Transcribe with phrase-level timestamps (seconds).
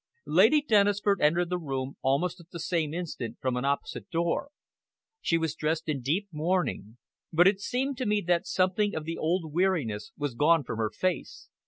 [0.25, 4.49] Lady Dennisford entered the room almost at the same instant from an opposite door.
[5.21, 6.97] She was dressed in deep mourning;
[7.31, 10.89] but it seemed to me that something of the old weariness was gone from her
[10.89, 11.49] face.